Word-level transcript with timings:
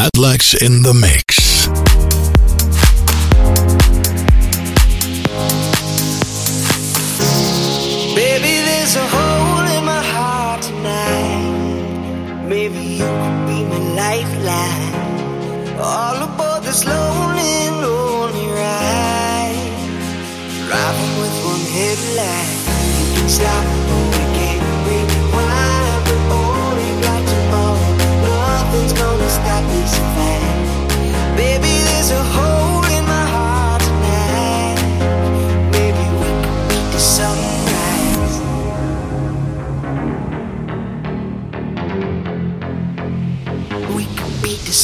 Madlax 0.00 0.54
in 0.54 0.82
the 0.82 0.94
mix. 0.94 1.89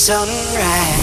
Sunrise. 0.06 0.95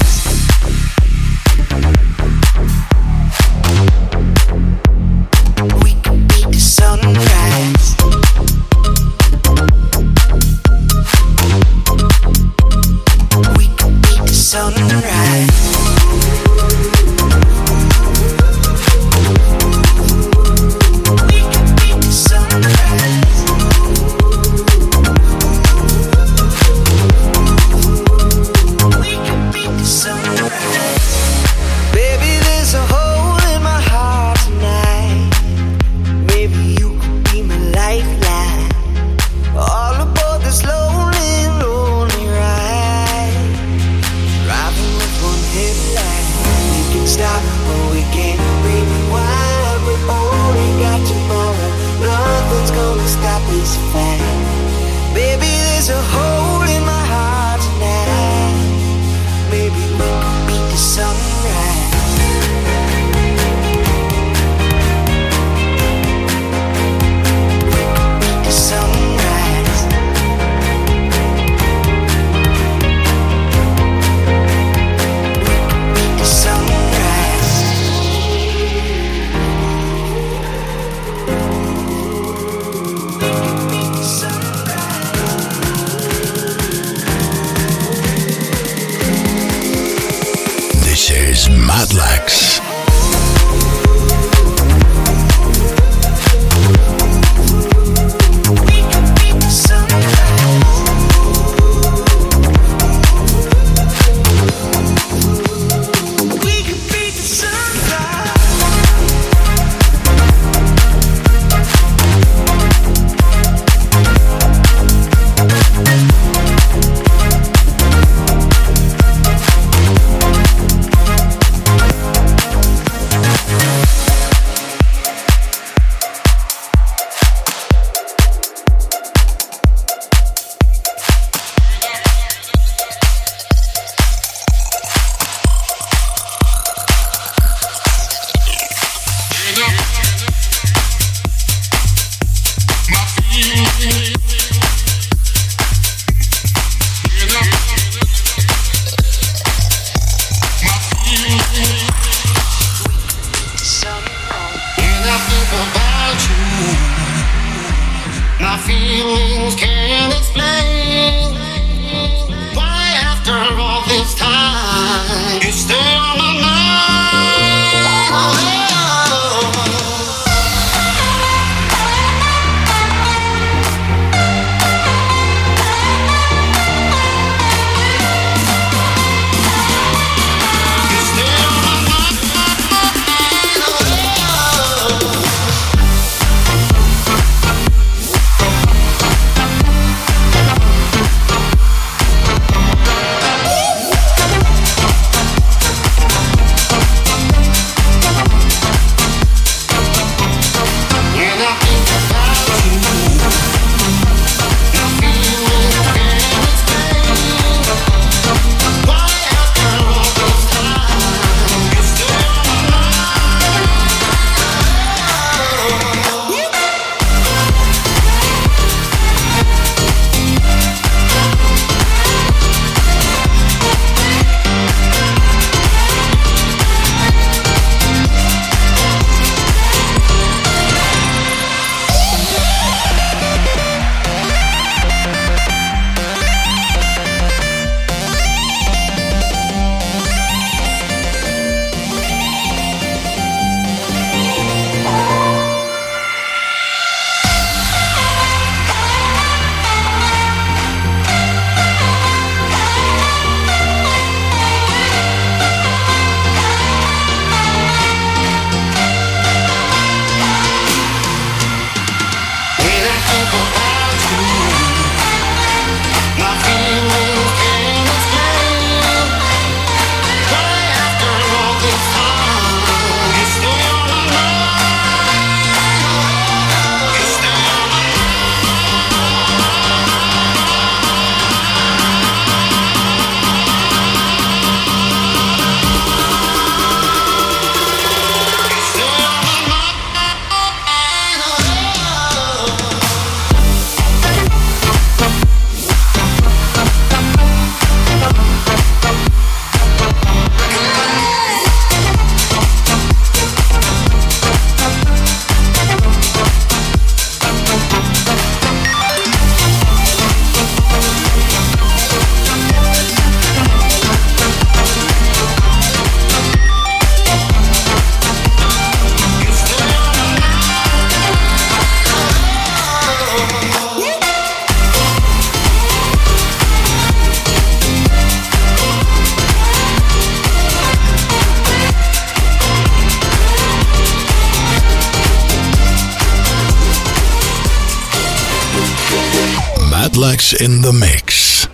the 340.64 340.72
mix. 340.72 341.46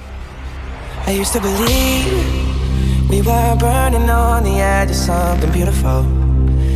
I 1.07 1.11
used 1.13 1.33
to 1.33 1.41
believe 1.41 3.09
we 3.09 3.23
were 3.23 3.56
burning 3.57 4.07
on 4.07 4.44
the 4.44 4.57
edge 4.61 4.91
of 4.91 4.95
something 4.95 5.51
beautiful, 5.51 6.06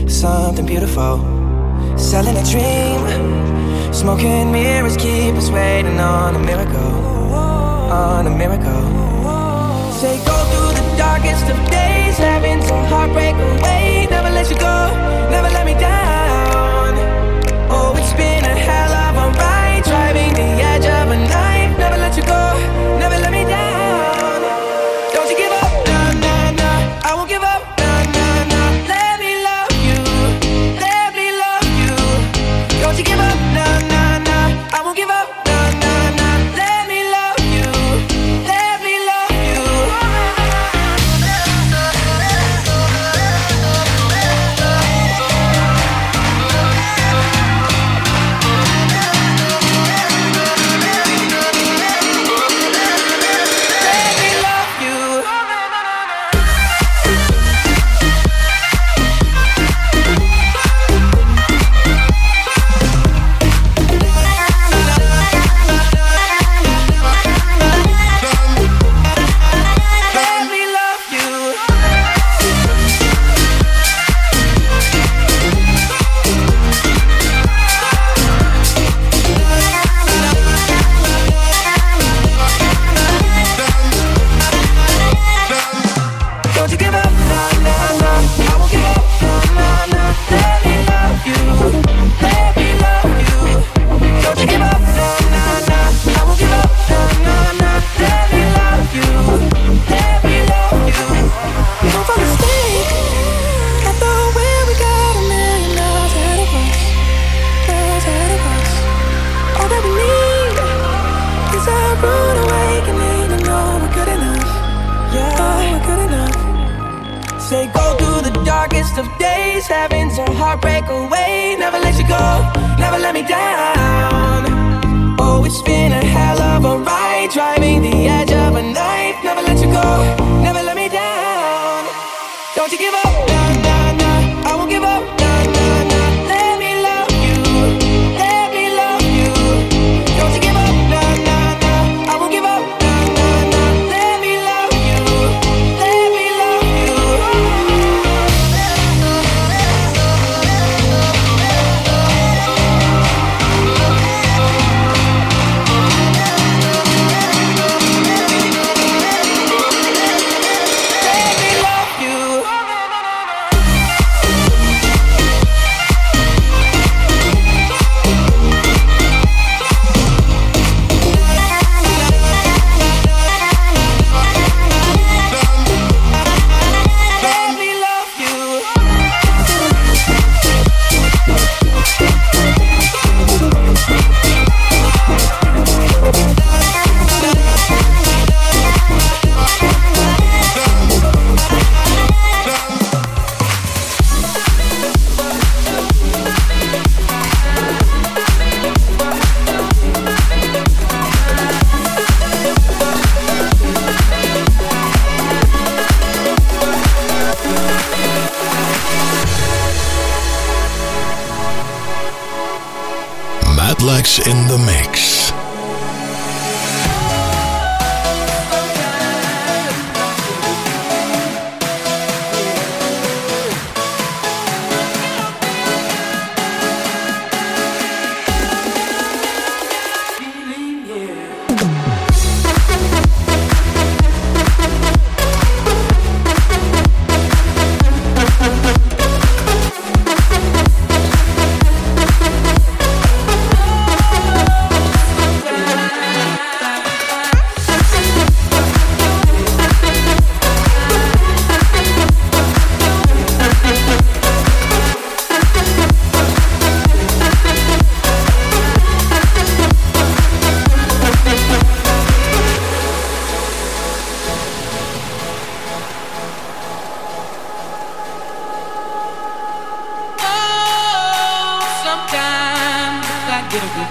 something 0.09 0.65
beautiful. 0.65 1.19
Selling 1.95 2.35
a 2.35 2.43
dream, 2.53 3.93
smoking 3.93 4.51
mirrors 4.51 4.97
keep 4.97 5.35
us 5.35 5.51
waiting 5.51 5.99
on 5.99 6.35
a 6.35 6.39
miracle, 6.39 6.95
on 8.01 8.25
a 8.25 8.31
miracle. 8.31 8.83
Say 10.01 10.17
go 10.25 10.37
through 10.49 10.73
the 10.79 10.97
darkest 10.97 11.45
of 11.53 11.57
days, 11.69 12.17
having 12.17 12.63
some 12.63 12.83
heartbreak 12.85 13.35
away. 13.35 14.07
Never 14.09 14.31
let 14.31 14.49
you 14.49 14.57
go, 14.57 14.77
never 15.29 15.49
let 15.49 15.67
me 15.67 15.73
down. 15.73 16.22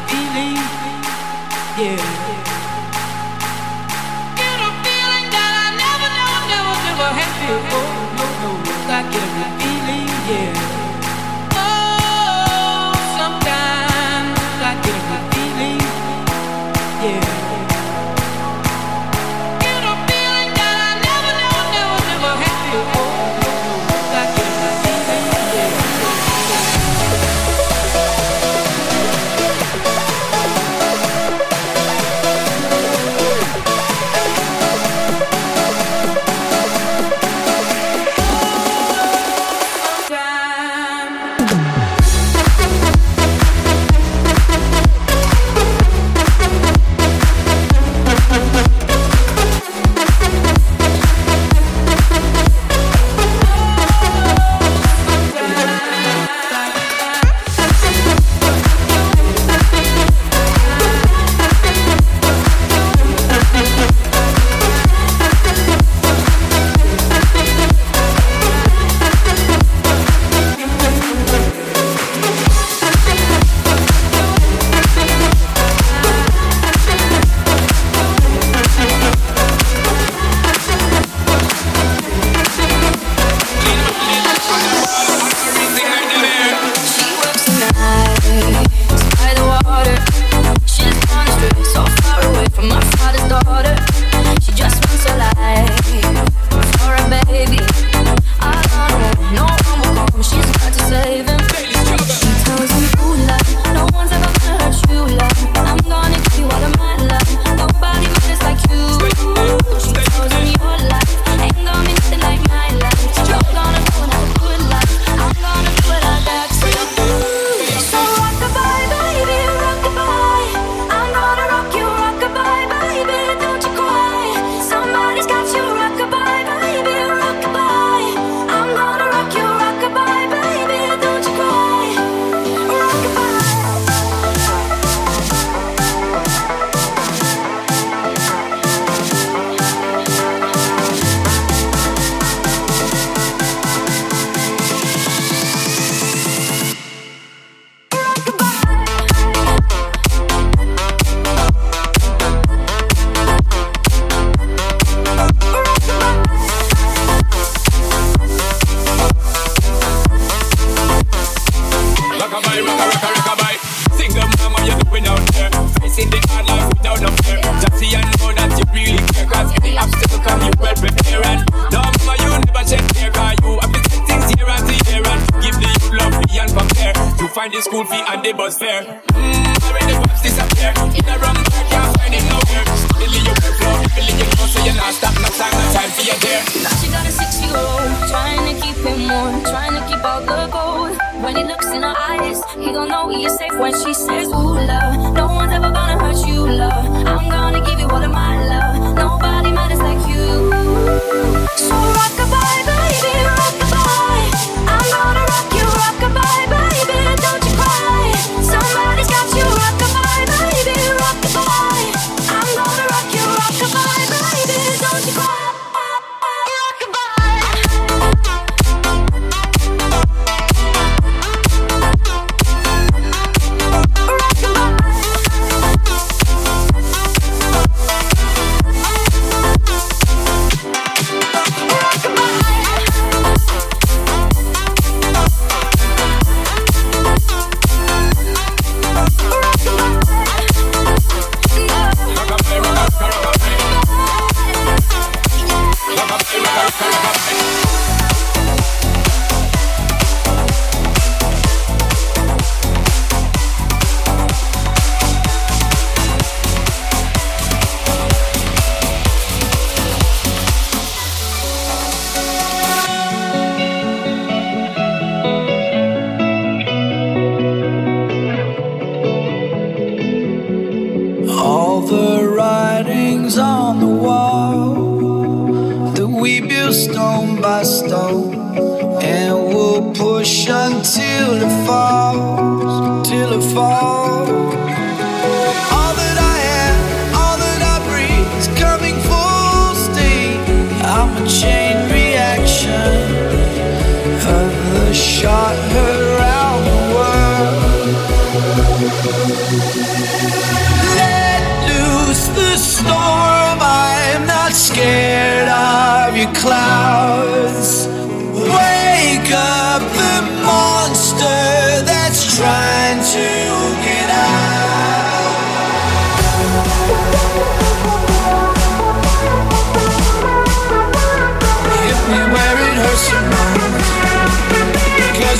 feeling, 0.08 0.56
yeah. 1.78 2.21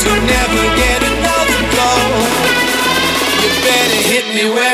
you'll 0.05 0.27
never 0.27 0.63
get 0.77 1.01
another 1.03 1.61
blow. 1.73 2.01
You 3.43 3.51
better 3.67 4.01
hit 4.11 4.27
me 4.35 4.55
where. 4.55 4.72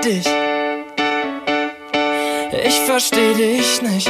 Dich? 0.00 0.26
Ich 2.66 2.80
versteh 2.80 3.34
dich 3.34 3.82
nicht. 3.82 4.08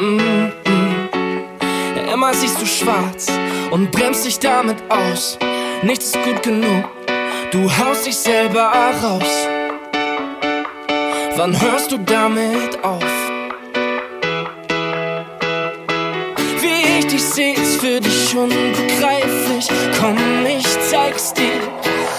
Mm 0.00 0.18
-mm. 0.18 2.12
Immer 2.12 2.34
siehst 2.34 2.60
du 2.60 2.66
schwarz 2.66 3.26
und 3.70 3.90
bremst 3.90 4.24
dich 4.24 4.38
damit 4.38 4.76
aus. 4.88 5.38
Nichts 5.82 6.06
ist 6.06 6.22
gut 6.24 6.42
genug, 6.42 6.84
du 7.50 7.70
haust 7.78 8.06
dich 8.06 8.16
selber 8.16 8.70
raus. 9.02 9.48
Wann 11.36 11.60
hörst 11.60 11.90
du 11.90 11.98
damit 11.98 12.84
auf? 12.84 13.04
Wie 16.60 16.98
ich 16.98 17.06
dich 17.06 17.24
seh, 17.24 17.52
ist 17.52 17.80
für 17.80 18.00
dich 18.00 18.36
unbegreiflich. 18.36 19.68
Komm, 19.98 20.18
ich 20.46 20.66
zeig's 20.90 21.32
dir. 21.32 21.81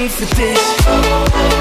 Chöre 0.00 0.08
singen 0.08 1.59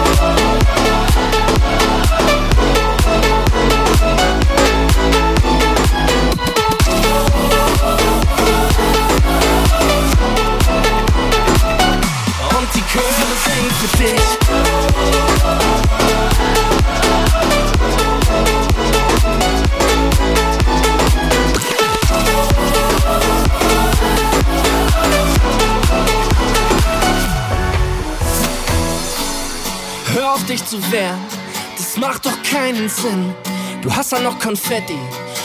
keinen 32.79 32.89
Sinn. 32.89 33.35
Du 33.81 33.93
hast 33.93 34.11
ja 34.11 34.19
noch 34.19 34.39
Konfetti 34.39 34.97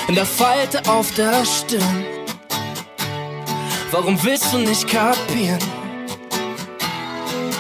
in 0.09 0.15
der 0.15 0.27
Falte 0.27 0.81
auf 0.89 1.13
der 1.15 1.45
Stirn. 1.45 2.05
Warum 3.91 4.23
willst 4.23 4.53
du 4.53 4.59
nicht 4.59 4.87
kapieren? 4.89 5.59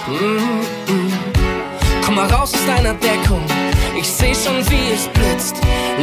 Mm 0.06 0.74
-mm. 0.86 1.12
Komm 2.04 2.14
mal 2.16 2.28
raus 2.30 2.52
aus 2.54 2.66
deiner 2.66 2.94
Deckung. 2.94 3.44
Ich 3.98 4.08
seh 4.08 4.34
schon, 4.34 4.58
wie 4.70 4.92
es 4.92 5.08
blitzt. 5.08 5.56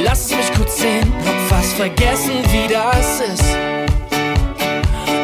Lass 0.03 0.29
mich 0.29 0.51
kurz 0.53 0.77
sehen, 0.79 1.13
hab 1.25 1.39
fast 1.49 1.73
vergessen, 1.73 2.43
wie 2.51 2.67
das 2.73 3.19
ist. 3.21 3.55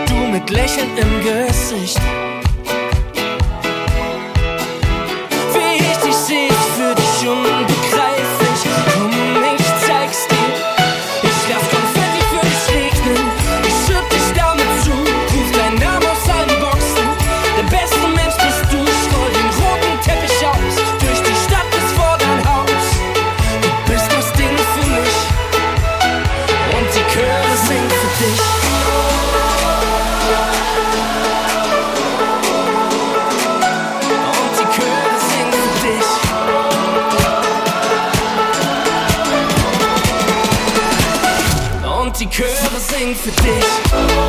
Du 0.07 0.15
mit 0.31 0.49
Lächeln 0.49 0.91
im 0.97 1.11
Gesicht. 1.23 1.99
Chöre 43.07 43.15
singen 43.15 43.61
für 43.85 44.26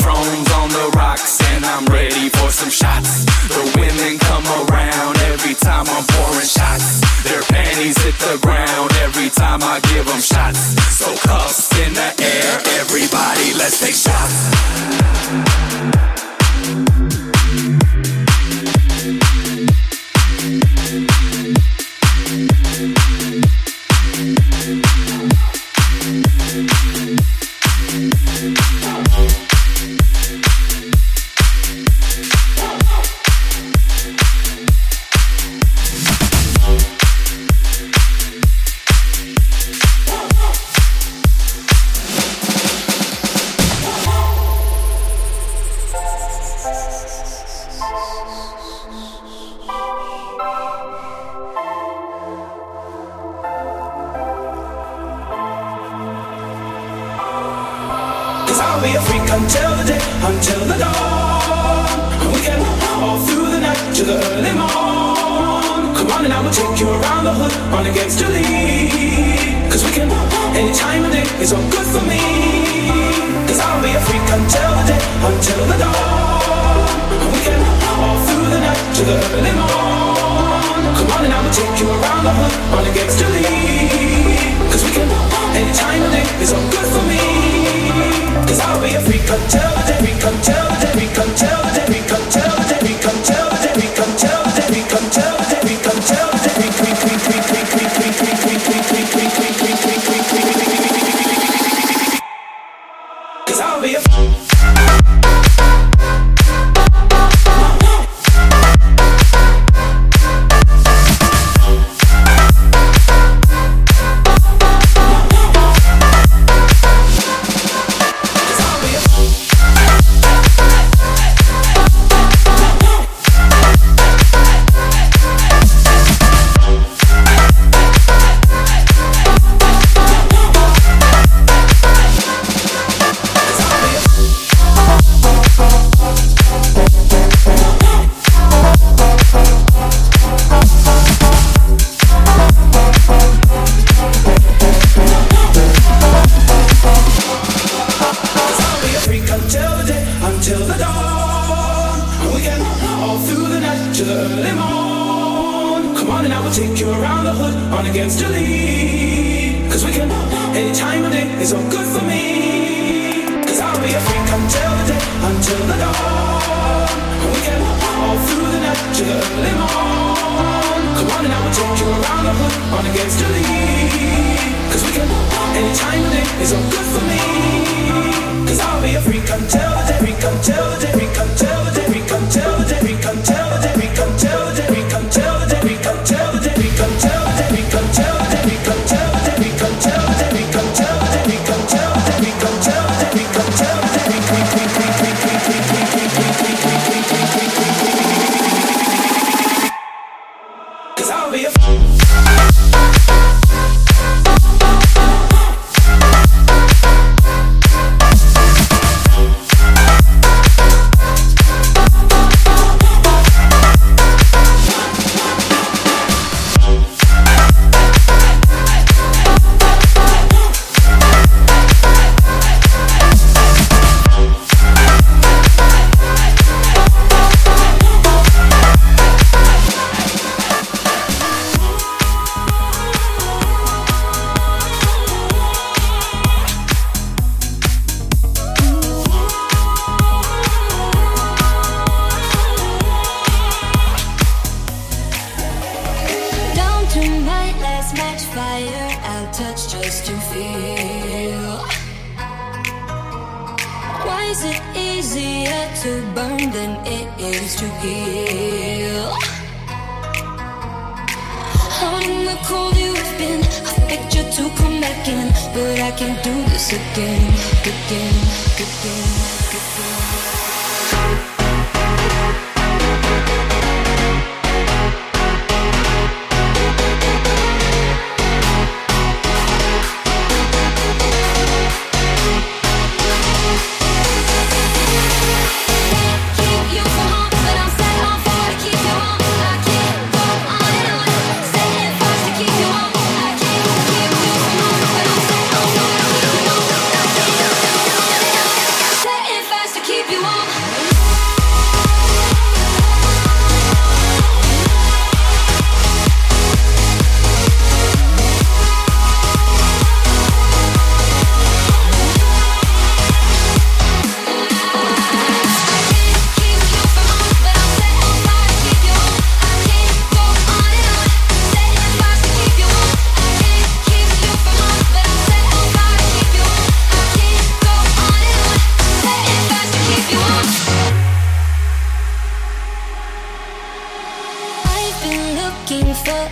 Patrons 0.00 0.50
on 0.52 0.68
the 0.70 0.90
rocks, 0.96 1.40
and 1.52 1.64
I'm 1.64 1.84
ready 1.86 2.28
for 2.28 2.50
some 2.50 2.70
shots. 2.70 3.24
The 3.48 3.62
women 3.76 4.18
come 4.18 4.46
around 4.46 5.18
every 5.32 5.54
time 5.54 5.86
I'm 5.88 6.04
pouring 6.06 6.46
shots. 6.46 7.00
Their 7.24 7.42
panties 7.42 8.00
hit 8.02 8.14
the 8.18 8.38
ground 8.40 8.92
every 9.02 9.28
time 9.30 9.62
I 9.62 9.80
shots. 10.20 10.60
So 10.94 11.06
in 11.84 11.92
the 11.94 12.14
air, 12.22 12.60
everybody, 12.80 13.52
let's 13.54 13.80
take 13.80 13.94
shots. 13.94 14.50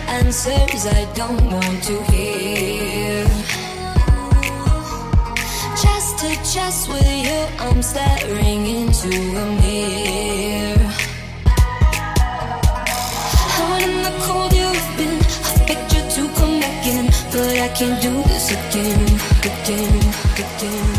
Answers 0.07 0.85
I 0.85 1.05
don't 1.13 1.43
want 1.51 1.83
to 1.83 2.01
hear. 2.11 3.25
Chest 5.81 6.19
to 6.19 6.29
chest 6.53 6.89
with 6.89 7.09
you, 7.27 7.39
I'm 7.59 7.81
staring 7.81 8.65
into 8.67 9.09
a 9.09 9.45
mirror. 9.61 10.91
Out 13.61 13.81
in 13.81 13.95
the 14.03 14.13
cold 14.25 14.53
you've 14.53 14.89
been, 14.97 15.19
begged 15.67 15.93
you 15.93 16.03
to 16.15 16.33
come 16.39 16.59
back 16.59 16.85
in, 16.85 17.05
but 17.31 17.55
I 17.65 17.69
can't 17.77 18.01
do 18.01 18.11
this 18.29 18.51
again, 18.51 19.05
again, 19.49 19.97
again. 20.43 20.98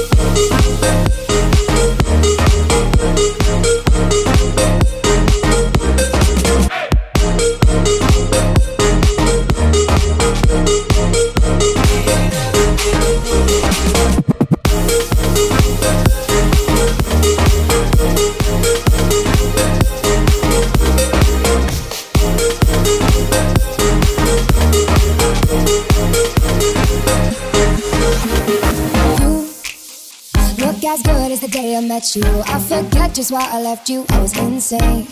You. 32.15 32.23
I 32.45 32.59
forget 32.59 33.13
just 33.13 33.31
why 33.31 33.47
I 33.51 33.61
left 33.61 33.89
you. 33.89 34.05
I 34.09 34.21
was 34.21 34.37
insane. 34.37 35.07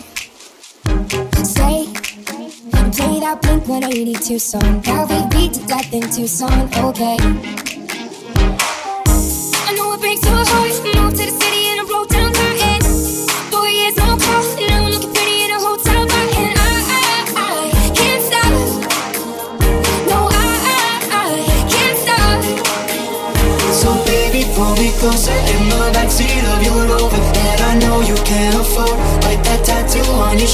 And 2.72 2.92
play 2.92 3.20
that 3.20 3.40
Blink 3.42 3.68
182 3.68 4.38
song. 4.38 4.82
Now 4.86 5.06
we 5.06 5.26
beat 5.28 5.54
to 5.54 5.66
death 5.66 5.92
in 5.92 6.02
Tucson. 6.02 6.68
Okay. 6.84 7.16
I 9.66 9.72
know 9.76 9.94
it 9.94 10.00
breaks 10.00 10.24
your 10.24 10.44
heart. 10.44 10.99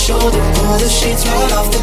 Shoulder. 0.07 0.39
Pull 0.55 0.79
the 0.79 0.89
sheets 0.89 1.27
right 1.27 1.53
off 1.55 1.76